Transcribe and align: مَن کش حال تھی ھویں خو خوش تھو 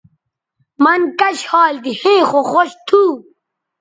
مَن 0.83 1.01
کش 1.19 1.39
حال 1.51 1.73
تھی 1.83 1.91
ھویں 2.01 2.23
خو 2.29 2.39
خوش 2.51 2.69
تھو 2.87 3.01